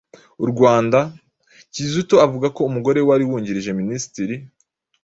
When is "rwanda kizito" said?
0.51-2.15